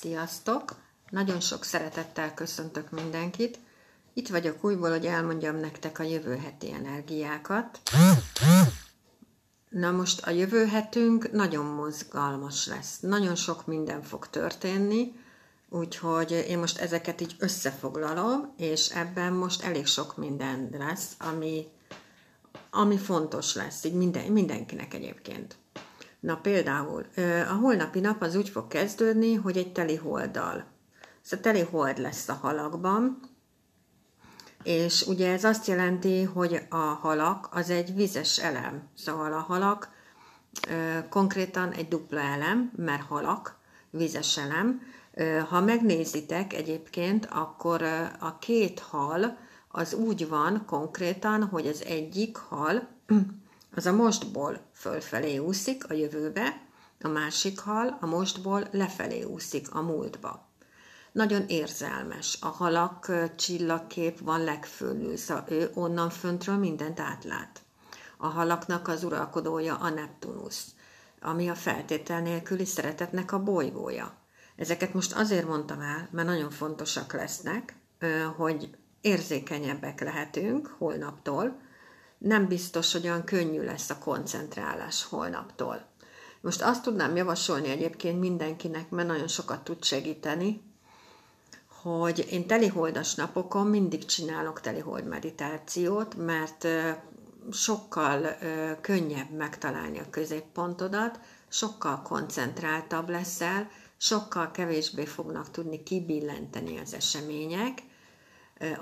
Sziasztok! 0.00 0.76
Nagyon 1.10 1.40
sok 1.40 1.64
szeretettel 1.64 2.34
köszöntök 2.34 2.90
mindenkit. 2.90 3.58
Itt 4.12 4.28
vagyok 4.28 4.64
újból, 4.64 4.90
hogy 4.90 5.06
elmondjam 5.06 5.56
nektek 5.56 5.98
a 5.98 6.02
jövő 6.02 6.36
heti 6.36 6.72
energiákat. 6.72 7.80
Na 9.68 9.90
most 9.90 10.26
a 10.26 10.30
jövő 10.30 10.66
hetünk 10.66 11.32
nagyon 11.32 11.64
mozgalmas 11.64 12.66
lesz. 12.66 13.00
Nagyon 13.00 13.34
sok 13.34 13.66
minden 13.66 14.02
fog 14.02 14.28
történni, 14.28 15.12
úgyhogy 15.68 16.30
én 16.30 16.58
most 16.58 16.78
ezeket 16.78 17.20
így 17.20 17.36
összefoglalom, 17.38 18.54
és 18.56 18.88
ebben 18.88 19.32
most 19.32 19.62
elég 19.62 19.86
sok 19.86 20.16
minden 20.16 20.68
lesz, 20.78 21.12
ami, 21.18 21.66
ami 22.70 22.98
fontos 22.98 23.54
lesz, 23.54 23.84
így 23.84 23.94
minden, 23.94 24.32
mindenkinek 24.32 24.94
egyébként. 24.94 25.59
Na 26.20 26.36
például 26.36 27.06
a 27.48 27.52
holnapi 27.52 28.00
nap 28.00 28.22
az 28.22 28.34
úgy 28.34 28.48
fog 28.48 28.66
kezdődni, 28.66 29.34
hogy 29.34 29.56
egy 29.56 29.72
teli 29.72 29.96
holddal. 29.96 30.64
Szóval 31.20 31.44
teli 31.44 31.62
hold 31.62 31.98
lesz 31.98 32.28
a 32.28 32.32
halakban, 32.32 33.20
és 34.62 35.06
ugye 35.06 35.32
ez 35.32 35.44
azt 35.44 35.66
jelenti, 35.66 36.22
hogy 36.22 36.66
a 36.68 36.76
halak 36.76 37.48
az 37.52 37.70
egy 37.70 37.94
vizes 37.94 38.38
elem. 38.38 38.88
Szóval 38.96 39.32
a 39.32 39.38
halak 39.38 39.88
konkrétan 41.08 41.72
egy 41.72 41.88
dupla 41.88 42.20
elem, 42.20 42.72
mert 42.76 43.02
halak, 43.02 43.58
vizes 43.90 44.38
elem. 44.38 44.80
Ha 45.48 45.60
megnézitek 45.60 46.52
egyébként, 46.52 47.28
akkor 47.30 47.82
a 48.20 48.38
két 48.38 48.80
hal 48.80 49.38
az 49.68 49.94
úgy 49.94 50.28
van 50.28 50.64
konkrétan, 50.66 51.44
hogy 51.44 51.66
az 51.66 51.84
egyik 51.84 52.36
hal 52.36 52.88
az 53.74 53.86
a 53.86 53.92
mostból 53.92 54.60
fölfelé 54.72 55.38
úszik 55.38 55.90
a 55.90 55.94
jövőbe, 55.94 56.62
a 57.00 57.08
másik 57.08 57.58
hal 57.58 57.98
a 58.00 58.06
mostból 58.06 58.68
lefelé 58.70 59.22
úszik 59.22 59.74
a 59.74 59.80
múltba. 59.80 60.48
Nagyon 61.12 61.44
érzelmes. 61.46 62.38
A 62.40 62.46
halak 62.46 63.12
csillagkép 63.36 64.20
van 64.20 64.44
legfölül, 64.44 65.16
szóval 65.16 65.44
ő 65.48 65.70
onnan 65.74 66.10
föntről 66.10 66.56
mindent 66.56 67.00
átlát. 67.00 67.60
A 68.16 68.26
halaknak 68.26 68.88
az 68.88 69.04
uralkodója 69.04 69.74
a 69.74 69.88
Neptunus, 69.88 70.64
ami 71.20 71.48
a 71.48 71.54
feltétel 71.54 72.20
nélküli 72.20 72.64
szeretetnek 72.64 73.32
a 73.32 73.42
bolygója. 73.42 74.18
Ezeket 74.56 74.94
most 74.94 75.12
azért 75.12 75.46
mondtam 75.46 75.80
el, 75.80 76.08
mert 76.10 76.28
nagyon 76.28 76.50
fontosak 76.50 77.12
lesznek, 77.12 77.76
hogy 78.36 78.70
érzékenyebbek 79.00 80.00
lehetünk 80.00 80.74
holnaptól, 80.78 81.60
nem 82.20 82.46
biztos, 82.48 82.92
hogy 82.92 83.04
olyan 83.04 83.24
könnyű 83.24 83.62
lesz 83.62 83.90
a 83.90 83.98
koncentrálás 83.98 85.04
holnaptól. 85.04 85.84
Most 86.40 86.62
azt 86.62 86.82
tudnám 86.82 87.16
javasolni 87.16 87.68
egyébként 87.68 88.20
mindenkinek, 88.20 88.90
mert 88.90 89.08
nagyon 89.08 89.28
sokat 89.28 89.64
tud 89.64 89.84
segíteni, 89.84 90.62
hogy 91.82 92.26
én 92.30 92.46
teliholdas 92.46 93.14
napokon 93.14 93.66
mindig 93.66 94.04
csinálok 94.04 94.60
telihold 94.60 95.04
meditációt, 95.04 96.14
mert 96.14 96.66
sokkal 97.52 98.36
könnyebb 98.80 99.30
megtalálni 99.30 99.98
a 99.98 100.10
középpontodat, 100.10 101.20
sokkal 101.48 102.02
koncentráltabb 102.02 103.08
leszel, 103.08 103.70
sokkal 103.96 104.50
kevésbé 104.50 105.04
fognak 105.04 105.50
tudni 105.50 105.82
kibillenteni 105.82 106.78
az 106.78 106.94
események, 106.94 107.82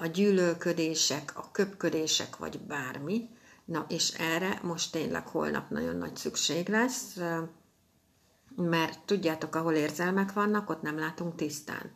a 0.00 0.06
gyűlölködések, 0.06 1.32
a 1.36 1.50
köpködések, 1.52 2.36
vagy 2.36 2.58
bármi. 2.60 3.28
Na, 3.64 3.86
és 3.88 4.08
erre 4.08 4.60
most 4.62 4.92
tényleg 4.92 5.26
holnap 5.26 5.70
nagyon 5.70 5.96
nagy 5.96 6.16
szükség 6.16 6.68
lesz, 6.68 7.16
mert 8.56 9.00
tudjátok, 9.04 9.54
ahol 9.54 9.74
érzelmek 9.74 10.32
vannak, 10.32 10.70
ott 10.70 10.82
nem 10.82 10.98
látunk 10.98 11.34
tisztán. 11.34 11.90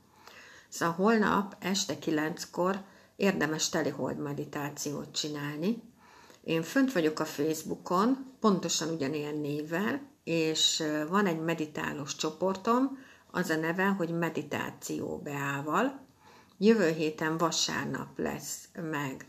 Szóval 0.68 0.94
holnap 0.94 1.56
este 1.58 1.98
kilenckor 1.98 2.82
érdemes 3.16 3.68
telihold 3.68 4.18
meditációt 4.18 5.12
csinálni. 5.12 5.82
Én 6.44 6.62
fönt 6.62 6.92
vagyok 6.92 7.20
a 7.20 7.24
Facebookon, 7.24 8.34
pontosan 8.40 8.88
ugyanilyen 8.88 9.36
névvel, 9.36 10.10
és 10.24 10.82
van 11.08 11.26
egy 11.26 11.40
meditálós 11.40 12.16
csoportom, 12.16 12.98
az 13.30 13.50
a 13.50 13.56
neve, 13.56 13.86
hogy 13.86 14.10
meditáció 14.10 15.20
beával, 15.24 16.01
Jövő 16.64 16.90
héten 16.90 17.36
vasárnap 17.36 18.18
lesz 18.18 18.68
meg 18.90 19.26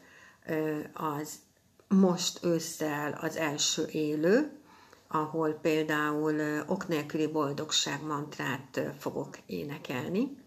az 0.93 1.39
most 1.87 2.43
ősszel 2.43 3.17
az 3.21 3.35
első 3.35 3.85
élő, 3.85 4.59
ahol 5.07 5.51
például 5.51 6.63
ok 6.67 6.87
nélküli 6.87 7.27
boldogság 7.27 8.03
mantrát 8.03 8.81
fogok 8.99 9.37
énekelni. 9.45 10.37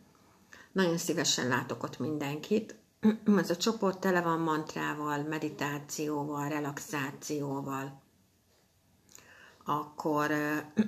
Nagyon 0.72 0.98
szívesen 0.98 1.48
látok 1.48 1.82
ott 1.82 1.98
mindenkit. 1.98 2.74
Ez 3.36 3.50
a 3.50 3.56
csoport 3.56 3.98
tele 4.00 4.20
van 4.20 4.38
mantrával, 4.38 5.22
meditációval, 5.22 6.48
relaxációval. 6.48 8.02
Akkor 9.64 10.30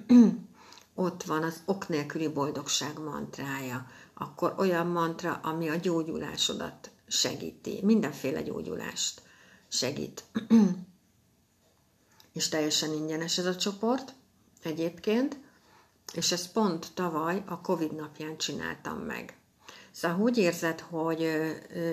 ott 0.95 1.23
van 1.23 1.43
az 1.43 1.63
ok 1.65 1.89
nélküli 1.89 2.29
boldogság 2.29 2.99
mantrája 2.99 3.87
akkor 4.19 4.55
olyan 4.57 4.87
mantra, 4.87 5.41
ami 5.43 5.69
a 5.69 5.77
gyógyulásodat 5.77 6.91
segíti, 7.07 7.81
mindenféle 7.83 8.43
gyógyulást 8.43 9.23
segít. 9.69 10.25
és 12.33 12.49
teljesen 12.49 12.93
ingyenes 12.93 13.39
ez 13.39 13.47
a 13.47 13.57
csoport 13.57 14.15
egyébként, 14.63 15.39
és 16.13 16.33
ezt 16.33 16.53
pont 16.53 16.95
tavaly 16.95 17.43
a 17.47 17.61
Covid 17.61 17.95
napján 17.95 18.37
csináltam 18.37 18.99
meg. 18.99 19.39
Szóval 19.91 20.21
úgy 20.21 20.39
érzed, 20.39 20.81
hogy 20.81 21.29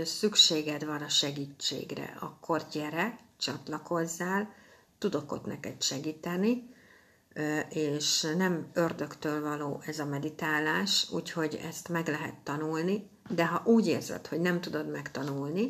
szükséged 0.03 0.85
van 0.85 1.01
a 1.01 1.09
segítségre, 1.09 2.17
akkor 2.19 2.65
gyere, 2.71 3.19
csatlakozzál, 3.37 4.53
tudok 4.97 5.31
ott 5.31 5.45
neked 5.45 5.81
segíteni, 5.81 6.74
és 7.69 8.27
nem 8.37 8.67
ördögtől 8.73 9.41
való 9.41 9.81
ez 9.85 9.99
a 9.99 10.05
meditálás, 10.05 11.07
úgyhogy 11.11 11.59
ezt 11.69 11.89
meg 11.89 12.07
lehet 12.07 12.35
tanulni, 12.43 13.09
de 13.29 13.45
ha 13.45 13.61
úgy 13.65 13.87
érzed, 13.87 14.27
hogy 14.27 14.39
nem 14.39 14.61
tudod 14.61 14.89
megtanulni, 14.89 15.67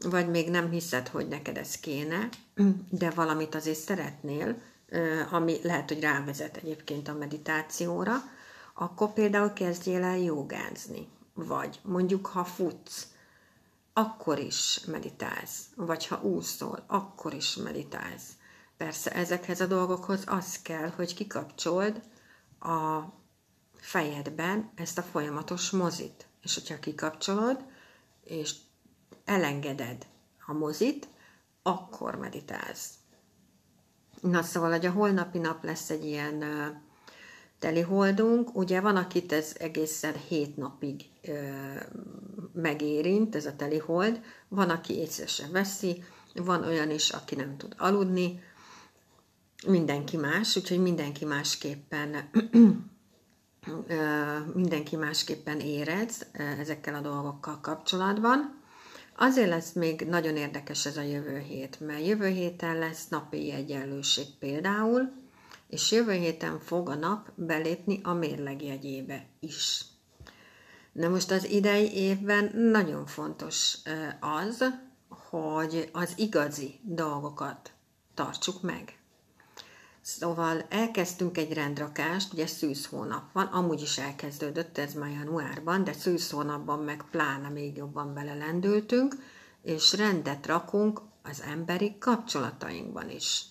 vagy 0.00 0.28
még 0.28 0.50
nem 0.50 0.70
hiszed, 0.70 1.08
hogy 1.08 1.28
neked 1.28 1.56
ez 1.56 1.76
kéne, 1.76 2.28
de 2.90 3.10
valamit 3.10 3.54
azért 3.54 3.78
szeretnél, 3.78 4.62
ami 5.30 5.58
lehet, 5.62 5.88
hogy 5.88 6.00
rávezet 6.00 6.56
egyébként 6.56 7.08
a 7.08 7.14
meditációra, 7.14 8.14
akkor 8.74 9.12
például 9.12 9.52
kezdjél 9.52 10.02
el 10.02 10.18
jogázni. 10.18 11.08
Vagy 11.34 11.80
mondjuk, 11.82 12.26
ha 12.26 12.44
futsz, 12.44 13.06
akkor 13.92 14.38
is 14.38 14.80
meditálsz. 14.86 15.60
Vagy 15.74 16.06
ha 16.06 16.22
úszol, 16.22 16.84
akkor 16.86 17.34
is 17.34 17.56
meditálsz 17.56 18.35
Persze 18.76 19.10
ezekhez 19.10 19.60
a 19.60 19.66
dolgokhoz 19.66 20.22
az 20.26 20.62
kell, 20.62 20.88
hogy 20.88 21.14
kikapcsold 21.14 22.02
a 22.60 23.00
fejedben 23.74 24.70
ezt 24.74 24.98
a 24.98 25.02
folyamatos 25.02 25.70
mozit. 25.70 26.26
És 26.42 26.54
hogyha 26.54 26.78
kikapcsolod, 26.78 27.64
és 28.24 28.54
elengeded 29.24 30.06
a 30.46 30.52
mozit, 30.52 31.08
akkor 31.62 32.14
meditálsz. 32.14 32.90
Na 34.20 34.42
szóval, 34.42 34.70
hogy 34.70 34.86
a 34.86 34.90
holnapi 34.90 35.38
nap 35.38 35.64
lesz 35.64 35.90
egy 35.90 36.04
ilyen 36.04 36.34
uh, 36.34 36.66
teli 37.58 37.80
holdunk, 37.80 38.56
ugye 38.56 38.80
van, 38.80 38.96
akit 38.96 39.32
ez 39.32 39.52
egészen 39.58 40.14
hét 40.28 40.56
napig 40.56 41.04
uh, 41.28 41.82
megérint, 42.52 43.34
ez 43.34 43.46
a 43.46 43.56
teli 43.56 43.78
hold, 43.78 44.20
van, 44.48 44.70
aki 44.70 44.94
észre 44.94 45.26
sem 45.26 45.52
veszi, 45.52 46.04
van 46.34 46.64
olyan 46.64 46.90
is, 46.90 47.10
aki 47.10 47.34
nem 47.34 47.56
tud 47.56 47.74
aludni, 47.78 48.42
mindenki 49.66 50.16
más, 50.16 50.56
úgyhogy 50.56 50.78
mindenki 50.82 51.24
másképpen 51.24 52.16
mindenki 54.54 54.96
másképpen 54.96 55.60
érez 55.60 56.26
ezekkel 56.32 56.94
a 56.94 57.00
dolgokkal 57.00 57.60
kapcsolatban. 57.60 58.64
Azért 59.16 59.48
lesz 59.48 59.72
még 59.72 60.00
nagyon 60.00 60.36
érdekes 60.36 60.86
ez 60.86 60.96
a 60.96 61.02
jövő 61.02 61.38
hét, 61.38 61.80
mert 61.80 62.06
jövő 62.06 62.26
héten 62.26 62.78
lesz 62.78 63.08
napi 63.08 63.52
egyenlőség 63.52 64.26
például, 64.38 65.12
és 65.68 65.92
jövő 65.92 66.12
héten 66.12 66.60
fog 66.60 66.88
a 66.88 66.94
nap 66.94 67.30
belépni 67.34 68.00
a 68.02 68.12
mérleg 68.12 68.62
jegyébe 68.62 69.26
is. 69.40 69.84
Na 70.92 71.08
most 71.08 71.30
az 71.30 71.44
idei 71.44 71.92
évben 71.94 72.50
nagyon 72.54 73.06
fontos 73.06 73.78
az, 74.20 74.64
hogy 75.08 75.88
az 75.92 76.12
igazi 76.16 76.80
dolgokat 76.82 77.72
tartsuk 78.14 78.62
meg. 78.62 78.98
Szóval 80.08 80.66
elkezdtünk 80.68 81.38
egy 81.38 81.52
rendrakást, 81.52 82.32
ugye 82.32 82.46
szűz 82.46 82.86
hónap 82.86 83.32
van, 83.32 83.46
amúgy 83.46 83.80
is 83.80 83.98
elkezdődött 83.98 84.78
ez 84.78 84.94
már 84.94 85.10
januárban, 85.10 85.84
de 85.84 85.92
szűz 85.92 86.30
hónapban 86.30 86.78
meg 86.78 87.04
pláne 87.10 87.48
még 87.48 87.76
jobban 87.76 88.14
belelendültünk, 88.14 89.14
és 89.62 89.92
rendet 89.92 90.46
rakunk 90.46 91.00
az 91.22 91.42
emberi 91.42 91.98
kapcsolatainkban 91.98 93.10
is. 93.10 93.44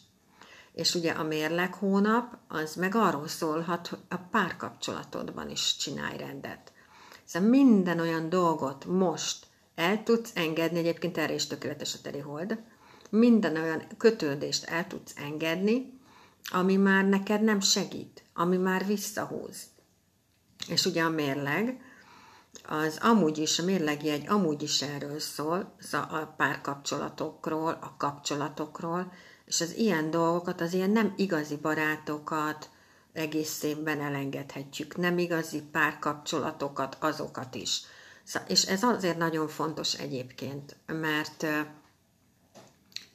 És 0.74 0.96
ugye 0.96 1.12
a 1.12 1.24
mérleg 1.24 1.74
hónap, 1.74 2.38
az 2.48 2.75
meg 2.75 2.96
arról 2.96 3.28
szólhat, 3.28 3.88
hogy 3.88 4.00
a 4.10 4.18
párkapcsolatodban 4.18 5.50
is 5.50 5.75
csinálj 5.75 6.18
rendet. 6.18 6.72
Szóval 7.25 7.50
minden 7.50 8.00
olyan 8.00 8.30
dolgot 8.30 8.86
most 8.86 9.46
el 9.75 10.04
tudsz 10.04 10.31
engedni, 10.36 10.80
egyébként 10.80 11.18
erre 11.18 11.34
is 11.34 11.48
tökéletes 11.48 11.94
a 11.94 12.02
teri 12.02 12.19
hold, 12.19 12.60
minden 13.10 13.56
olyan 13.56 13.84
kötődést 13.98 14.63
el 14.63 14.88
tudsz 14.88 15.13
engedni, 15.16 15.94
ami 16.51 16.75
már 16.75 17.06
neked 17.06 17.42
nem 17.42 17.59
segít, 17.59 18.24
ami 18.33 18.57
már 18.57 18.86
visszahúz. 18.86 19.57
És 20.68 20.86
ugye 20.86 21.03
a 21.03 21.09
mérleg, 21.09 21.81
az 22.63 22.97
amúgy 23.01 23.38
is, 23.38 23.59
a 23.59 23.63
mérlegjegy 23.63 24.27
amúgy 24.27 24.62
is 24.62 24.81
erről 24.81 25.19
szól, 25.19 25.75
a 25.92 26.18
párkapcsolatokról, 26.38 27.77
a 27.81 27.95
kapcsolatokról, 27.97 29.12
és 29.45 29.62
az 29.62 29.75
ilyen 29.75 30.09
dolgokat, 30.09 30.62
az 30.62 30.74
ilyen 30.74 30.89
nem 30.89 31.13
igazi 31.15 31.56
barátokat 31.56 32.69
egész 33.13 33.63
évben 33.63 34.01
elengedhetjük, 34.01 34.97
nem 34.97 35.18
igazi 35.18 35.62
párkapcsolatokat, 35.62 36.97
azokat 37.00 37.56
is. 37.56 37.81
És 38.47 38.63
ez 38.63 38.83
azért 38.83 39.18
nagyon 39.18 39.47
fontos 39.47 39.94
egyébként, 39.94 40.75
mert 40.86 41.45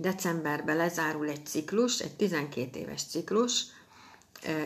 decemberben 0.01 0.77
lezárul 0.77 1.29
egy 1.29 1.47
ciklus, 1.47 1.99
egy 1.99 2.17
12 2.17 2.79
éves 2.79 3.03
ciklus, 3.03 3.65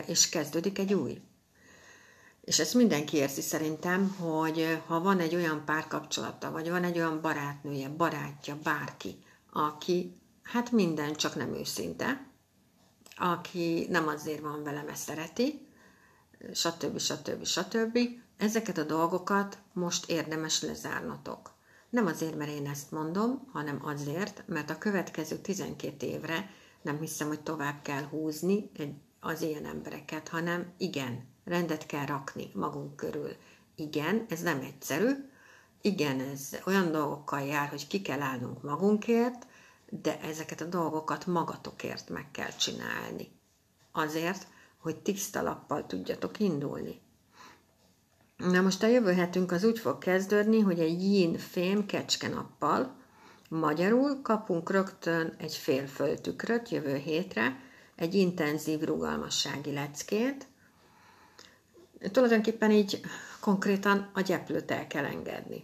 és 0.05 0.29
kezdődik 0.29 0.79
egy 0.79 0.93
új. 0.93 1.21
És 2.41 2.59
ezt 2.59 2.73
mindenki 2.73 3.17
érzi 3.17 3.41
szerintem, 3.41 4.09
hogy 4.09 4.81
ha 4.87 4.99
van 4.99 5.19
egy 5.19 5.35
olyan 5.35 5.65
párkapcsolata, 5.65 6.51
vagy 6.51 6.69
van 6.69 6.83
egy 6.83 6.97
olyan 6.97 7.21
barátnője, 7.21 7.89
barátja, 7.89 8.57
bárki, 8.63 9.23
aki 9.51 10.13
hát 10.43 10.71
minden 10.71 11.13
csak 11.15 11.35
nem 11.35 11.53
őszinte, 11.53 12.27
aki 13.15 13.87
nem 13.89 14.07
azért 14.07 14.41
van 14.41 14.63
vele, 14.63 14.83
mert 14.83 14.97
szereti, 14.97 15.67
stb. 16.53 16.99
stb. 16.99 17.45
stb. 17.45 17.97
Ezeket 18.37 18.77
a 18.77 18.83
dolgokat 18.83 19.57
most 19.73 20.09
érdemes 20.09 20.61
lezárnotok. 20.61 21.54
Nem 21.89 22.05
azért, 22.05 22.35
mert 22.35 22.51
én 22.51 22.67
ezt 22.67 22.91
mondom, 22.91 23.49
hanem 23.51 23.79
azért, 23.83 24.43
mert 24.47 24.69
a 24.69 24.77
következő 24.77 25.37
12 25.37 26.05
évre 26.05 26.49
nem 26.81 26.99
hiszem, 26.99 27.27
hogy 27.27 27.41
tovább 27.41 27.81
kell 27.81 28.03
húzni 28.03 28.71
az 29.19 29.41
ilyen 29.41 29.65
embereket, 29.65 30.27
hanem 30.27 30.73
igen, 30.77 31.25
rendet 31.43 31.85
kell 31.85 32.05
rakni 32.05 32.51
magunk 32.53 32.95
körül. 32.95 33.31
Igen, 33.75 34.25
ez 34.29 34.41
nem 34.41 34.59
egyszerű, 34.59 35.11
igen, 35.81 36.19
ez 36.19 36.49
olyan 36.65 36.91
dolgokkal 36.91 37.41
jár, 37.41 37.69
hogy 37.69 37.87
ki 37.87 38.01
kell 38.01 38.21
állnunk 38.21 38.63
magunkért, 38.63 39.47
de 39.89 40.19
ezeket 40.21 40.61
a 40.61 40.65
dolgokat 40.65 41.25
magatokért 41.25 42.09
meg 42.09 42.31
kell 42.31 42.51
csinálni. 42.51 43.31
Azért, 43.91 44.47
hogy 44.77 44.97
tiszta 44.97 45.41
lappal 45.41 45.85
tudjatok 45.85 46.39
indulni. 46.39 47.01
Na 48.37 48.61
most 48.61 48.83
a 48.83 48.87
jövő 48.87 49.13
hetünk 49.13 49.51
az 49.51 49.63
úgy 49.63 49.79
fog 49.79 49.97
kezdődni, 49.97 50.59
hogy 50.59 50.79
egy 50.79 51.03
yin 51.03 51.37
fém 51.37 51.85
kecskenappal, 51.85 52.95
magyarul 53.49 54.21
kapunk 54.21 54.71
rögtön 54.71 55.35
egy 55.37 55.53
fél 55.55 55.87
föltükröt 55.87 56.69
jövő 56.69 56.95
hétre, 56.95 57.59
egy 57.95 58.13
intenzív 58.13 58.81
rugalmassági 58.81 59.73
leckét. 59.73 60.47
Tulajdonképpen 62.11 62.71
így 62.71 63.01
konkrétan 63.39 64.09
a 64.13 64.21
gyeplőt 64.21 64.71
el 64.71 64.87
kell 64.87 65.05
engedni. 65.05 65.63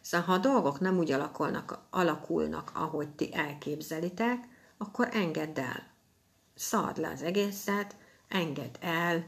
Szóval 0.00 0.26
ha 0.26 0.32
a 0.32 0.38
dolgok 0.38 0.80
nem 0.80 0.98
úgy 0.98 1.12
alakulnak, 1.12 1.78
alakulnak, 1.90 2.70
ahogy 2.74 3.08
ti 3.08 3.34
elképzelitek, 3.34 4.48
akkor 4.78 5.08
engedd 5.12 5.58
el. 5.58 5.88
Szard 6.54 6.98
le 6.98 7.08
az 7.08 7.22
egészet, 7.22 7.96
engedd 8.28 8.74
el, 8.80 9.24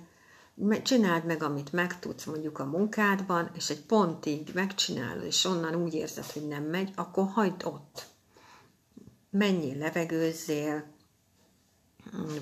csináld 0.83 1.25
meg, 1.25 1.43
amit 1.43 1.73
megtudsz 1.73 2.25
mondjuk 2.25 2.59
a 2.59 2.65
munkádban, 2.65 3.51
és 3.55 3.71
egy 3.71 3.81
pontig 3.81 4.51
megcsinálod, 4.55 5.25
és 5.25 5.45
onnan 5.45 5.75
úgy 5.75 5.95
érzed, 5.95 6.25
hogy 6.25 6.49
nem 6.49 6.63
megy, 6.63 6.93
akkor 6.95 7.29
hagyd 7.29 7.65
ott. 7.65 8.07
Menjél, 9.31 9.77
levegőzzél, 9.77 10.85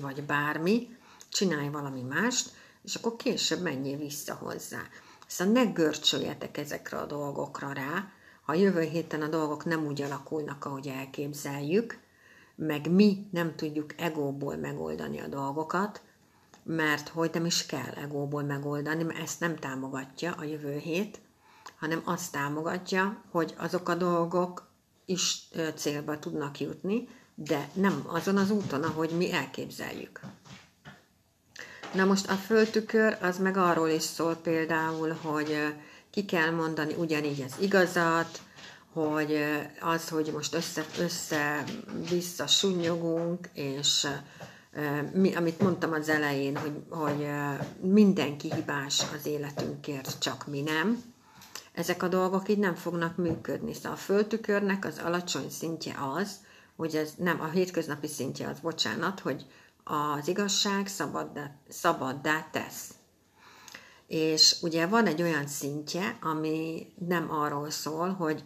vagy 0.01 0.23
bármi, 0.23 0.97
csinálj 1.29 1.69
valami 1.69 2.01
mást, 2.01 2.51
és 2.83 2.95
akkor 2.95 3.15
később 3.15 3.61
menjél 3.61 3.97
vissza 3.97 4.33
hozzá. 4.33 4.81
Szóval 5.27 5.53
ne 5.53 5.71
görcsöljetek 5.71 6.57
ezekre 6.57 6.97
a 6.97 7.05
dolgokra 7.05 7.73
rá, 7.73 8.11
ha 8.41 8.53
jövő 8.53 8.81
héten 8.81 9.21
a 9.21 9.27
dolgok 9.27 9.65
nem 9.65 9.85
úgy 9.85 10.01
alakulnak, 10.01 10.65
ahogy 10.65 10.87
elképzeljük, 10.87 11.99
meg 12.55 12.91
mi 12.91 13.27
nem 13.31 13.55
tudjuk 13.55 13.93
egóból 13.97 14.55
megoldani 14.55 15.19
a 15.19 15.27
dolgokat, 15.27 16.01
mert 16.63 17.09
hogy 17.09 17.29
nem 17.33 17.45
is 17.45 17.65
kell 17.65 17.91
egóból 18.03 18.43
megoldani, 18.43 19.03
mert 19.03 19.19
ezt 19.19 19.39
nem 19.39 19.55
támogatja 19.55 20.31
a 20.31 20.43
jövő 20.43 20.77
hét, 20.77 21.19
hanem 21.79 22.01
azt 22.05 22.31
támogatja, 22.31 23.23
hogy 23.31 23.53
azok 23.57 23.89
a 23.89 23.95
dolgok 23.95 24.69
is 25.05 25.47
célba 25.75 26.19
tudnak 26.19 26.59
jutni, 26.59 27.07
de 27.35 27.69
nem 27.73 28.03
azon 28.07 28.37
az 28.37 28.49
úton, 28.51 28.83
ahogy 28.83 29.09
mi 29.09 29.31
elképzeljük. 29.33 30.19
Na 31.93 32.05
most 32.05 32.29
a 32.29 32.33
földtükör 32.35 33.17
az 33.21 33.37
meg 33.37 33.57
arról 33.57 33.89
is 33.89 34.01
szól 34.03 34.35
például, 34.35 35.17
hogy 35.21 35.75
ki 36.09 36.25
kell 36.25 36.51
mondani 36.51 36.93
ugyanígy 36.93 37.41
az 37.41 37.55
igazat, 37.59 38.41
hogy 38.93 39.43
az, 39.79 40.09
hogy 40.09 40.31
most 40.33 40.53
össze, 40.53 40.85
össze 40.99 41.63
sunyogunk, 42.47 43.49
és 43.53 44.07
mi, 45.13 45.35
amit 45.35 45.61
mondtam 45.61 45.91
az 45.91 46.09
elején, 46.09 46.57
hogy, 46.57 46.83
hogy 46.89 47.27
mindenki 47.81 48.53
hibás 48.53 49.03
az 49.15 49.25
életünkért, 49.25 50.19
csak 50.19 50.47
mi 50.47 50.61
nem. 50.61 51.03
Ezek 51.73 52.03
a 52.03 52.07
dolgok 52.07 52.49
így 52.49 52.57
nem 52.57 52.75
fognak 52.75 53.15
működni. 53.15 53.73
Szóval 53.73 53.91
a 53.91 53.95
földtükörnek 53.95 54.85
az 54.85 55.01
alacsony 55.03 55.49
szintje 55.49 55.95
az, 56.15 56.35
hogy 56.75 56.95
ez 56.95 57.13
nem 57.17 57.41
a 57.41 57.49
hétköznapi 57.49 58.07
szintje 58.07 58.47
az, 58.47 58.59
bocsánat, 58.59 59.19
hogy 59.19 59.45
az 59.83 60.27
igazság 60.27 60.87
szabaddá, 60.87 61.51
szabaddá 61.69 62.47
tesz. 62.51 62.89
És 64.07 64.55
ugye 64.61 64.87
van 64.87 65.05
egy 65.05 65.21
olyan 65.21 65.47
szintje, 65.47 66.17
ami 66.21 66.87
nem 67.07 67.31
arról 67.31 67.69
szól, 67.69 68.09
hogy 68.09 68.43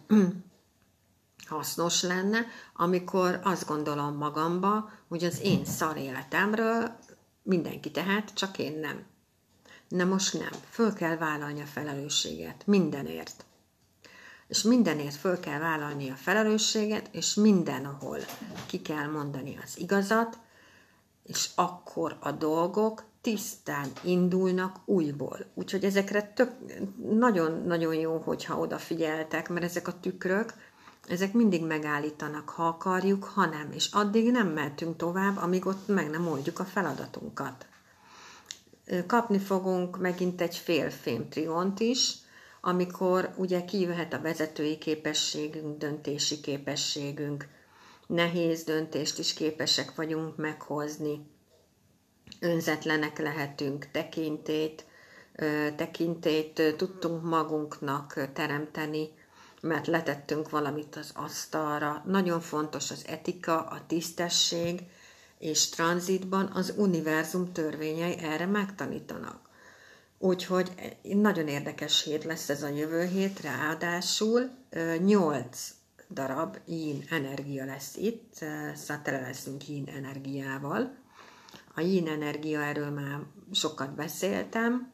hasznos 1.46 2.02
lenne, 2.02 2.46
amikor 2.74 3.40
azt 3.42 3.66
gondolom 3.66 4.16
magamba, 4.16 4.90
hogy 5.08 5.24
az 5.24 5.40
én 5.42 5.64
szar 5.64 5.96
életemről 5.96 6.98
mindenki 7.42 7.90
tehet, 7.90 8.34
csak 8.34 8.58
én 8.58 8.78
nem. 8.78 9.04
Na 9.88 10.04
most 10.04 10.32
nem. 10.32 10.52
Föl 10.70 10.92
kell 10.92 11.16
vállalni 11.16 11.60
a 11.60 11.66
felelősséget. 11.66 12.66
Mindenért. 12.66 13.44
És 14.48 14.62
mindenért 14.62 15.14
föl 15.14 15.40
kell 15.40 15.58
vállalni 15.58 16.10
a 16.10 16.14
felelősséget, 16.14 17.08
és 17.12 17.34
mindenhol 17.34 18.18
ki 18.66 18.82
kell 18.82 19.06
mondani 19.06 19.58
az 19.64 19.78
igazat, 19.78 20.38
és 21.22 21.50
akkor 21.54 22.16
a 22.20 22.32
dolgok 22.32 23.04
tisztán 23.20 23.88
indulnak 24.02 24.76
újból. 24.84 25.46
Úgyhogy 25.54 25.84
ezekre 25.84 26.22
tök, 26.22 26.52
nagyon-nagyon 27.10 27.94
jó, 27.94 28.18
hogyha 28.18 28.58
odafigyeltek, 28.58 29.48
mert 29.48 29.64
ezek 29.64 29.88
a 29.88 30.00
tükrök, 30.00 30.54
ezek 31.08 31.32
mindig 31.32 31.64
megállítanak, 31.64 32.48
ha 32.48 32.66
akarjuk, 32.66 33.24
ha 33.24 33.46
nem, 33.46 33.72
és 33.72 33.88
addig 33.92 34.30
nem 34.30 34.48
mehetünk 34.48 34.96
tovább, 34.96 35.36
amíg 35.36 35.66
ott 35.66 35.88
meg 35.88 36.10
nem 36.10 36.28
oldjuk 36.28 36.58
a 36.58 36.64
feladatunkat. 36.64 37.66
Kapni 39.06 39.38
fogunk 39.38 39.98
megint 39.98 40.40
egy 40.40 40.56
fél 40.56 40.90
triont 41.28 41.80
is, 41.80 42.14
amikor 42.60 43.34
ugye 43.36 43.64
kijöhet 43.64 44.12
a 44.12 44.20
vezetői 44.20 44.78
képességünk, 44.78 45.78
döntési 45.78 46.40
képességünk, 46.40 47.48
nehéz 48.06 48.62
döntést 48.64 49.18
is 49.18 49.34
képesek 49.34 49.94
vagyunk 49.94 50.36
meghozni, 50.36 51.30
önzetlenek 52.40 53.18
lehetünk, 53.18 53.90
tekintét, 53.90 54.84
tekintét 55.76 56.74
tudtunk 56.76 57.22
magunknak 57.22 58.30
teremteni, 58.32 59.08
mert 59.66 59.86
letettünk 59.86 60.50
valamit 60.50 60.96
az 60.96 61.10
asztalra. 61.14 62.02
Nagyon 62.06 62.40
fontos 62.40 62.90
az 62.90 63.04
etika, 63.06 63.60
a 63.60 63.80
tisztesség, 63.86 64.80
és 65.38 65.68
tranzitban 65.68 66.50
az 66.54 66.74
univerzum 66.76 67.52
törvényei 67.52 68.18
erre 68.18 68.46
megtanítanak. 68.46 69.48
Úgyhogy 70.18 70.96
nagyon 71.02 71.48
érdekes 71.48 72.02
hét 72.02 72.24
lesz 72.24 72.48
ez 72.48 72.62
a 72.62 72.68
jövő 72.68 73.04
hét, 73.04 73.40
ráadásul 73.40 74.50
8 75.04 75.74
darab 76.10 76.56
yin 76.66 77.04
energia 77.10 77.64
lesz 77.64 77.96
itt, 77.96 78.34
szóval 78.74 79.02
tele 79.02 79.20
leszünk 79.20 79.68
yin 79.68 79.88
energiával. 79.96 80.96
A 81.74 81.80
yin 81.80 82.08
energia, 82.08 82.62
erről 82.62 82.90
már 82.90 83.20
sokat 83.52 83.94
beszéltem, 83.94 84.92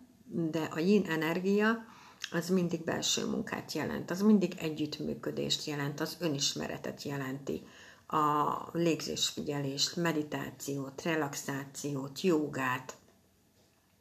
de 0.50 0.68
a 0.70 0.78
yin 0.78 1.06
energia 1.08 1.84
az 2.30 2.48
mindig 2.48 2.84
belső 2.84 3.26
munkát 3.26 3.72
jelent, 3.72 4.10
az 4.10 4.20
mindig 4.22 4.54
együttműködést 4.58 5.64
jelent, 5.64 6.00
az 6.00 6.16
önismeretet 6.20 7.02
jelenti, 7.02 7.62
a 8.06 8.68
légzésfigyelést, 8.72 9.96
meditációt, 9.96 11.02
relaxációt, 11.02 12.20
jogát. 12.20 12.96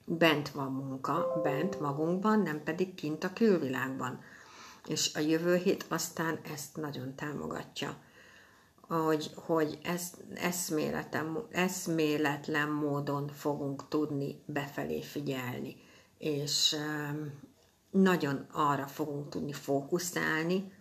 Bent 0.05 0.49
van 0.49 0.71
munka, 0.71 1.39
bent 1.43 1.79
magunkban, 1.79 2.39
nem 2.39 2.63
pedig 2.63 2.95
kint 2.95 3.23
a 3.23 3.33
külvilágban. 3.33 4.19
És 4.87 5.13
a 5.15 5.19
jövő 5.19 5.55
hét 5.55 5.85
aztán 5.89 6.39
ezt 6.53 6.75
nagyon 6.75 7.15
támogatja 7.15 7.97
hogy, 8.95 9.31
hogy 9.35 9.79
ez, 9.83 10.11
eszméletlen 11.51 12.69
módon 12.69 13.27
fogunk 13.27 13.87
tudni 13.87 14.41
befelé 14.45 15.01
figyelni, 15.01 15.75
és 16.17 16.75
nagyon 17.91 18.45
arra 18.51 18.87
fogunk 18.87 19.29
tudni 19.29 19.53
fókuszálni, 19.53 20.71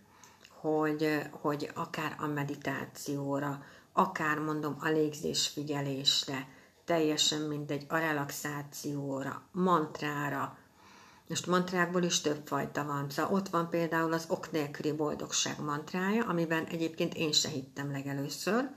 hogy, 0.49 1.21
hogy 1.31 1.71
akár 1.75 2.15
a 2.19 2.27
meditációra, 2.27 3.63
akár 3.93 4.39
mondom 4.39 4.75
a 4.79 4.87
légzés 4.87 5.47
figyelésre, 5.47 6.47
teljesen 6.85 7.41
mindegy, 7.41 7.85
a 7.89 7.97
relaxációra, 7.97 9.41
mantrára, 9.51 10.57
most 11.27 11.47
mantrákból 11.47 12.03
is 12.03 12.21
több 12.21 12.47
fajta 12.47 12.85
van. 12.85 13.09
Szóval 13.09 13.33
ott 13.33 13.49
van 13.49 13.69
például 13.69 14.13
az 14.13 14.25
ok 14.27 14.51
nélküli 14.51 14.91
boldogság 14.91 15.59
mantrája, 15.59 16.25
amiben 16.25 16.65
egyébként 16.65 17.13
én 17.13 17.31
se 17.31 17.49
hittem 17.49 17.91
legelőször, 17.91 18.69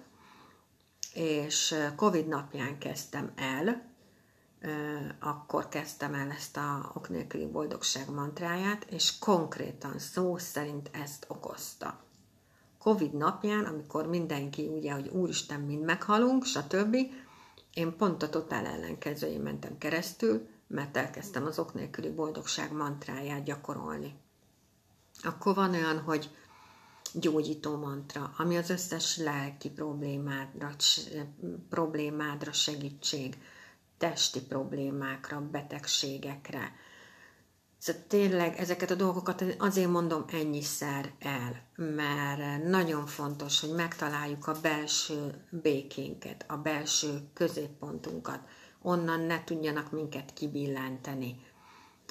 és 1.15 1.75
Covid 1.97 2.27
napján 2.27 2.79
kezdtem 2.79 3.33
el, 3.37 3.94
akkor 5.21 5.69
kezdtem 5.69 6.15
el 6.15 6.31
ezt 6.31 6.57
a 6.57 6.93
ok 6.95 7.09
nélküli 7.09 7.47
boldogság 7.47 8.11
mantráját, 8.11 8.85
és 8.85 9.19
konkrétan 9.19 9.99
szó 9.99 10.39
szerint 10.39 10.91
ezt 10.93 11.25
okozta. 11.29 12.03
Covid 12.79 13.13
napján, 13.13 13.65
amikor 13.65 14.07
mindenki 14.07 14.67
ugye, 14.67 14.93
hogy 14.93 15.09
úristen, 15.09 15.61
mind 15.61 15.85
meghalunk, 15.85 16.45
stb., 16.45 16.97
én 17.75 17.97
pont 17.97 18.23
a 18.23 18.29
totál 18.29 18.67
ellenkezőjén 18.67 19.41
mentem 19.41 19.79
keresztül, 19.79 20.49
mert 20.67 20.97
elkezdtem 20.97 21.45
az 21.45 21.59
ok 21.59 21.75
nélküli 21.75 22.11
boldogság 22.11 22.73
mantráját 22.73 23.45
gyakorolni. 23.45 24.15
Akkor 25.23 25.55
van 25.55 25.71
olyan, 25.71 26.01
hogy 26.01 26.31
gyógyító 27.13 27.77
mantra, 27.77 28.33
ami 28.37 28.57
az 28.57 28.71
összes 28.71 29.17
lelki 29.17 29.71
problémádra, 29.71 30.71
problémádra 31.69 32.53
segítség, 32.53 33.37
testi 34.05 34.41
problémákra, 34.41 35.41
betegségekre. 35.51 36.73
Szóval 37.79 38.03
tényleg 38.09 38.57
ezeket 38.57 38.91
a 38.91 38.95
dolgokat 38.95 39.45
azért 39.59 39.91
mondom 39.91 40.25
ennyiszer 40.33 41.13
el, 41.19 41.63
mert 41.77 42.65
nagyon 42.65 43.07
fontos, 43.07 43.61
hogy 43.61 43.71
megtaláljuk 43.71 44.47
a 44.47 44.61
belső 44.61 45.45
békénket, 45.51 46.45
a 46.49 46.57
belső 46.57 47.29
középpontunkat, 47.35 48.41
onnan 48.83 49.21
ne 49.21 49.45
tudjanak 49.45 49.91
minket 49.91 50.33
kibillenteni. 50.33 51.37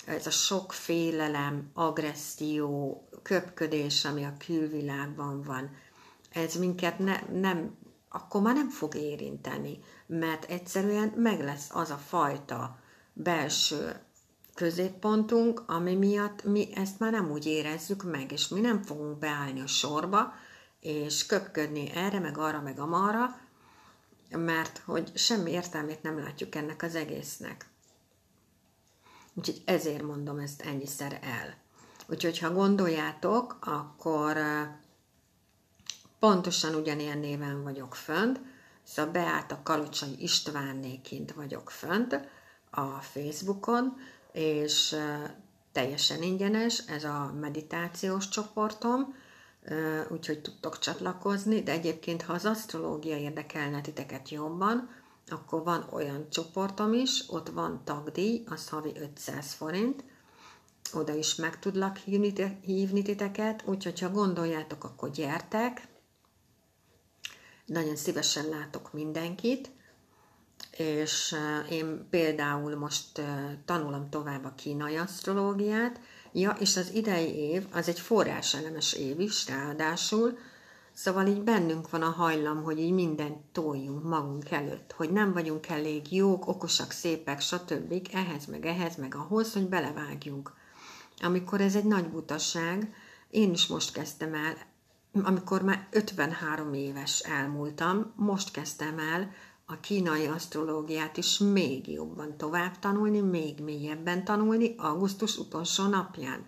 Ez 0.05 0.27
a 0.27 0.31
sok 0.31 0.71
félelem, 0.71 1.69
agresszió, 1.73 3.03
köpködés, 3.21 4.05
ami 4.05 4.23
a 4.23 4.37
külvilágban 4.37 5.41
van, 5.41 5.75
ez 6.31 6.55
minket 6.55 6.99
ne, 6.99 7.19
nem, 7.31 7.77
akkor 8.15 8.41
már 8.41 8.55
nem 8.55 8.69
fog 8.69 8.95
érinteni, 8.95 9.79
mert 10.07 10.45
egyszerűen 10.45 11.13
meg 11.15 11.43
lesz 11.43 11.69
az 11.71 11.89
a 11.89 11.97
fajta 11.97 12.79
belső 13.13 14.01
középpontunk, 14.53 15.63
ami 15.67 15.95
miatt 15.95 16.43
mi 16.43 16.75
ezt 16.75 16.99
már 16.99 17.11
nem 17.11 17.31
úgy 17.31 17.45
érezzük 17.45 18.03
meg, 18.03 18.31
és 18.31 18.47
mi 18.47 18.59
nem 18.59 18.81
fogunk 18.81 19.17
beállni 19.17 19.61
a 19.61 19.67
sorba, 19.67 20.33
és 20.79 21.25
köpködni 21.25 21.89
erre, 21.89 22.19
meg 22.19 22.37
arra, 22.37 22.61
meg 22.61 22.79
amarra, 22.79 23.39
mert 24.29 24.81
hogy 24.85 25.11
semmi 25.17 25.51
értelmét 25.51 26.01
nem 26.01 26.19
látjuk 26.19 26.55
ennek 26.55 26.81
az 26.81 26.95
egésznek. 26.95 27.69
Úgyhogy 29.33 29.61
ezért 29.65 30.03
mondom 30.03 30.39
ezt 30.39 30.61
ennyiszer 30.61 31.19
el. 31.21 31.57
Úgyhogy 32.07 32.39
ha 32.39 32.51
gondoljátok, 32.51 33.57
akkor 33.61 34.37
pontosan 36.23 36.75
ugyanilyen 36.75 37.17
néven 37.17 37.63
vagyok 37.63 37.95
fönt, 37.95 38.39
szóval 38.83 39.11
Beáta 39.11 39.59
Kalocsai 39.63 40.15
Istvánnéként 40.17 41.31
vagyok 41.31 41.69
fönt 41.69 42.19
a 42.71 42.85
Facebookon, 42.85 43.97
és 44.31 44.95
teljesen 45.71 46.21
ingyenes, 46.21 46.83
ez 46.87 47.03
a 47.03 47.33
meditációs 47.39 48.29
csoportom, 48.29 49.15
úgyhogy 50.09 50.41
tudtok 50.41 50.79
csatlakozni, 50.79 51.63
de 51.63 51.71
egyébként, 51.71 52.21
ha 52.21 52.33
az 52.33 52.45
asztrológia 52.45 53.17
érdekelne 53.17 53.81
titeket 53.81 54.29
jobban, 54.29 54.89
akkor 55.27 55.63
van 55.63 55.87
olyan 55.91 56.29
csoportom 56.29 56.93
is, 56.93 57.23
ott 57.27 57.49
van 57.49 57.81
tagdíj, 57.83 58.43
az 58.49 58.69
havi 58.69 58.91
500 58.95 59.53
forint, 59.53 60.03
oda 60.93 61.13
is 61.13 61.35
meg 61.35 61.59
tudlak 61.59 61.97
hívni, 61.97 62.33
hívni 62.61 63.01
titeket, 63.01 63.63
úgyhogy 63.65 63.99
ha 63.99 64.09
gondoljátok, 64.09 64.83
akkor 64.83 65.11
gyertek, 65.11 65.91
nagyon 67.65 67.95
szívesen 67.95 68.49
látok 68.49 68.93
mindenkit, 68.93 69.71
és 70.77 71.35
én 71.69 72.07
például 72.09 72.75
most 72.75 73.21
tanulom 73.65 74.09
tovább 74.09 74.45
a 74.45 74.53
kínai 74.55 74.97
asztrológiát, 74.97 75.99
Ja, 76.35 76.55
és 76.59 76.77
az 76.77 76.93
idei 76.93 77.35
év 77.35 77.65
az 77.71 77.87
egy 77.87 77.99
forrásellenes 77.99 78.93
év 78.93 79.19
is, 79.19 79.47
ráadásul, 79.47 80.37
Szóval 80.95 81.27
így 81.27 81.41
bennünk 81.41 81.89
van 81.89 82.01
a 82.01 82.09
hajlam, 82.09 82.63
hogy 82.63 82.79
így 82.79 82.91
mindent 82.91 83.37
toljunk 83.51 84.03
magunk 84.03 84.51
előtt, 84.51 84.91
hogy 84.91 85.11
nem 85.11 85.33
vagyunk 85.33 85.67
elég 85.67 86.13
jók, 86.13 86.47
okosak, 86.47 86.91
szépek, 86.91 87.41
stb. 87.41 88.07
ehhez, 88.11 88.45
meg 88.45 88.65
ehhez, 88.65 88.95
meg 88.95 89.15
ahhoz, 89.15 89.53
hogy 89.53 89.67
belevágjunk. 89.67 90.53
Amikor 91.21 91.61
ez 91.61 91.75
egy 91.75 91.85
nagy 91.85 92.07
butaság, 92.09 92.93
én 93.29 93.51
is 93.51 93.67
most 93.67 93.93
kezdtem 93.93 94.33
el, 94.33 94.57
amikor 95.23 95.61
már 95.61 95.87
53 95.91 96.73
éves 96.73 97.19
elmúltam, 97.19 98.13
most 98.15 98.51
kezdtem 98.51 98.99
el 98.99 99.31
a 99.65 99.79
kínai 99.79 100.25
asztrológiát 100.25 101.17
is 101.17 101.37
még 101.37 101.87
jobban 101.87 102.37
tovább 102.37 102.79
tanulni, 102.79 103.19
még 103.19 103.59
mélyebben 103.59 104.23
tanulni 104.23 104.75
augusztus 104.77 105.37
utolsó 105.37 105.87
napján. 105.87 106.45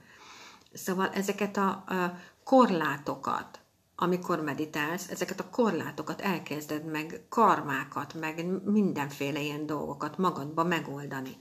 Szóval 0.73 1.09
ezeket 1.09 1.57
a, 1.57 1.69
a 1.69 2.17
korlátokat, 2.43 3.59
amikor 3.95 4.41
meditálsz, 4.41 5.09
ezeket 5.09 5.39
a 5.39 5.49
korlátokat 5.49 6.21
elkezded 6.21 6.85
meg, 6.85 7.25
karmákat, 7.29 8.13
meg 8.13 8.45
mindenféle 8.63 9.41
ilyen 9.41 9.65
dolgokat 9.65 10.17
magadba 10.17 10.63
megoldani. 10.63 11.37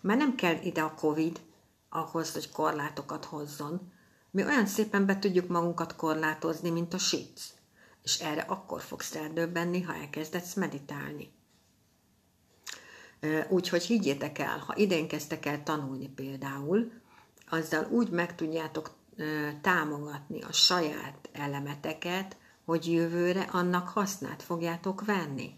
Mert 0.00 0.18
nem 0.18 0.34
kell 0.34 0.56
ide 0.62 0.82
a 0.82 0.94
Covid 0.94 1.40
ahhoz, 1.88 2.32
hogy 2.32 2.50
korlátokat 2.50 3.24
hozzon. 3.24 3.92
Mi 4.36 4.44
olyan 4.44 4.66
szépen 4.66 5.06
be 5.06 5.18
tudjuk 5.18 5.48
magunkat 5.48 5.96
korlátozni, 5.96 6.70
mint 6.70 6.94
a 6.94 6.98
sic 6.98 7.54
és 8.02 8.18
erre 8.18 8.40
akkor 8.40 8.80
fogsz 8.80 9.14
rádöbbenni, 9.14 9.80
ha 9.80 9.94
elkezdesz 9.94 10.54
meditálni. 10.54 11.32
Úgyhogy 13.48 13.82
higgyétek 13.82 14.38
el, 14.38 14.58
ha 14.58 14.76
idén 14.76 15.08
kezdtek 15.08 15.46
el 15.46 15.62
tanulni 15.62 16.08
például, 16.08 16.92
azzal 17.48 17.86
úgy 17.90 18.10
meg 18.10 18.34
tudjátok 18.34 18.90
támogatni 19.60 20.42
a 20.42 20.52
saját 20.52 21.28
elemeteket, 21.32 22.36
hogy 22.64 22.92
jövőre 22.92 23.42
annak 23.42 23.88
hasznát 23.88 24.42
fogjátok 24.42 25.04
venni. 25.04 25.54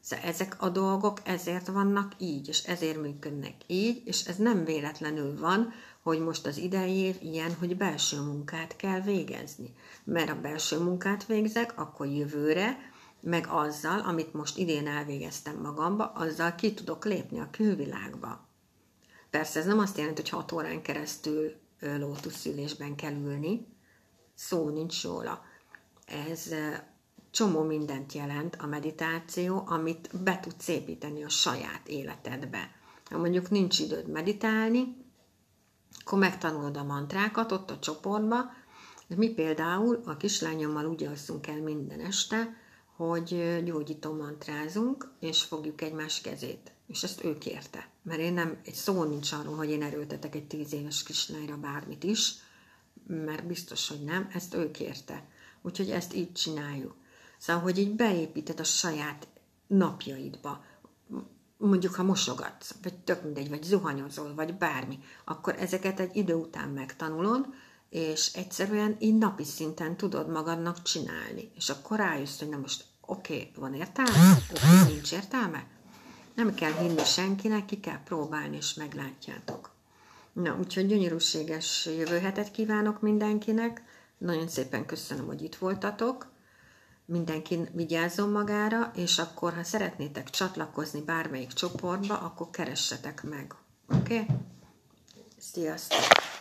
Szóval 0.00 0.24
ezek 0.24 0.62
a 0.62 0.68
dolgok 0.68 1.20
ezért 1.24 1.66
vannak 1.66 2.12
így, 2.18 2.48
és 2.48 2.62
ezért 2.62 3.00
működnek 3.00 3.54
így, 3.66 4.02
és 4.04 4.24
ez 4.24 4.36
nem 4.36 4.64
véletlenül 4.64 5.38
van, 5.38 5.72
hogy 6.02 6.20
most 6.20 6.46
az 6.46 6.56
idei 6.56 6.96
év 6.96 7.16
ilyen, 7.20 7.54
hogy 7.54 7.76
belső 7.76 8.20
munkát 8.20 8.76
kell 8.76 9.00
végezni. 9.00 9.74
Mert 10.04 10.30
a 10.30 10.40
belső 10.40 10.78
munkát 10.78 11.26
végzek, 11.26 11.78
akkor 11.78 12.06
jövőre, 12.06 12.78
meg 13.20 13.46
azzal, 13.48 14.00
amit 14.00 14.32
most 14.32 14.58
idén 14.58 14.86
elvégeztem 14.86 15.56
magamba, 15.56 16.04
azzal 16.04 16.54
ki 16.54 16.74
tudok 16.74 17.04
lépni 17.04 17.40
a 17.40 17.48
külvilágba. 17.50 18.48
Persze 19.30 19.58
ez 19.58 19.66
nem 19.66 19.78
azt 19.78 19.98
jelenti, 19.98 20.20
hogy 20.20 20.30
hat 20.30 20.52
órán 20.52 20.82
keresztül 20.82 21.52
lótuszülésben 21.80 22.96
kell 22.96 23.14
ülni, 23.14 23.66
szó 24.34 24.68
nincs 24.68 25.02
róla. 25.02 25.44
Ez 26.06 26.54
csomó 27.30 27.62
mindent 27.62 28.12
jelent 28.12 28.56
a 28.56 28.66
meditáció, 28.66 29.62
amit 29.66 30.22
be 30.22 30.40
tudsz 30.40 30.68
építeni 30.68 31.24
a 31.24 31.28
saját 31.28 31.88
életedbe. 31.88 32.70
Ha 33.04 33.18
mondjuk 33.18 33.50
nincs 33.50 33.78
időd 33.78 34.08
meditálni, 34.08 35.01
akkor 36.00 36.18
megtanulod 36.18 36.76
a 36.76 36.84
mantrákat 36.84 37.52
ott 37.52 37.70
a 37.70 37.78
csoportba. 37.78 38.52
Mi 39.06 39.28
például 39.28 40.00
a 40.04 40.16
kislányommal 40.16 40.86
úgy 40.86 41.04
alszunk 41.04 41.46
el 41.46 41.60
minden 41.62 42.00
este, 42.00 42.56
hogy 42.96 43.62
gyógyító 43.64 44.12
mantrázunk, 44.12 45.12
és 45.20 45.42
fogjuk 45.42 45.80
egymás 45.80 46.20
kezét. 46.20 46.72
És 46.86 47.02
ezt 47.02 47.24
ő 47.24 47.38
kérte. 47.38 47.88
Mert 48.02 48.20
én 48.20 48.32
nem, 48.32 48.58
egy 48.64 48.74
szó 48.74 49.04
nincs 49.04 49.32
arról, 49.32 49.56
hogy 49.56 49.70
én 49.70 49.82
erőltetek 49.82 50.34
egy 50.34 50.46
tíz 50.46 50.72
éves 50.72 51.02
kislányra 51.02 51.56
bármit 51.56 52.04
is, 52.04 52.34
mert 53.06 53.46
biztos, 53.46 53.88
hogy 53.88 54.04
nem, 54.04 54.28
ezt 54.32 54.54
ő 54.54 54.70
kérte. 54.70 55.24
Úgyhogy 55.62 55.90
ezt 55.90 56.14
így 56.14 56.32
csináljuk. 56.32 56.94
Szóval, 57.38 57.62
hogy 57.62 57.78
így 57.78 57.94
beépíted 57.94 58.60
a 58.60 58.64
saját 58.64 59.28
napjaidba, 59.66 60.64
mondjuk 61.68 61.94
ha 61.94 62.02
mosogatsz, 62.02 62.74
vagy 62.82 62.94
tök 62.94 63.22
mindegy, 63.22 63.48
vagy 63.48 63.62
zuhanyozol, 63.62 64.34
vagy 64.34 64.54
bármi, 64.54 64.98
akkor 65.24 65.54
ezeket 65.58 66.00
egy 66.00 66.16
idő 66.16 66.34
után 66.34 66.68
megtanulod, 66.68 67.46
és 67.90 68.32
egyszerűen 68.34 68.96
így 68.98 69.18
napi 69.18 69.44
szinten 69.44 69.96
tudod 69.96 70.28
magadnak 70.28 70.82
csinálni. 70.82 71.50
És 71.56 71.68
akkor 71.68 71.98
rájössz, 71.98 72.38
hogy 72.38 72.48
na 72.48 72.56
most 72.56 72.84
oké, 73.00 73.34
okay, 73.34 73.50
van 73.56 73.74
értelme, 73.74 74.38
oké, 74.50 74.66
okay, 74.66 74.92
nincs 74.92 75.12
értelme. 75.12 75.66
Nem 76.34 76.54
kell 76.54 76.72
hinni 76.72 77.04
senkinek, 77.04 77.64
ki 77.64 77.80
kell 77.80 78.02
próbálni, 78.04 78.56
és 78.56 78.74
meglátjátok. 78.74 79.70
Na, 80.32 80.56
úgyhogy 80.58 80.86
gyönyörűséges 80.86 81.86
jövő 81.86 82.18
hetet 82.18 82.50
kívánok 82.50 83.00
mindenkinek. 83.00 83.82
Nagyon 84.18 84.48
szépen 84.48 84.86
köszönöm, 84.86 85.26
hogy 85.26 85.42
itt 85.42 85.54
voltatok. 85.54 86.31
Mindenki 87.04 87.68
vigyázzon 87.72 88.30
magára, 88.30 88.90
és 88.94 89.18
akkor, 89.18 89.54
ha 89.54 89.64
szeretnétek 89.64 90.30
csatlakozni 90.30 91.00
bármelyik 91.00 91.52
csoportba, 91.52 92.18
akkor 92.18 92.50
keressetek 92.50 93.22
meg. 93.22 93.54
Oké? 93.88 94.20
Okay? 94.20 94.36
Sziasztok! 95.38 96.40